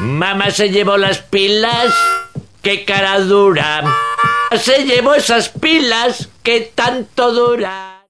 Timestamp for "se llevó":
0.50-0.96, 4.58-5.14